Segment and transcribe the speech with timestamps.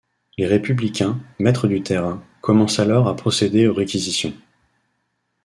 [0.39, 4.33] Les Républicains, maîtres du terrain, commencent alors à procéder aux réquisitions.